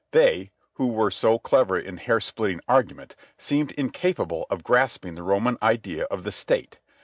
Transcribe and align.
They, 0.13 0.49
who 0.77 0.87
were 0.87 1.11
so 1.11 1.37
clever 1.37 1.77
in 1.77 1.97
hair 1.97 2.19
splitting 2.19 2.59
argument, 2.67 3.15
seemed 3.37 3.71
incapable 3.73 4.47
of 4.49 4.63
grasping 4.63 5.13
the 5.13 5.21
Roman 5.21 5.59
idea 5.61 6.05
of 6.05 6.23
the 6.23 6.31
State. 6.31 6.79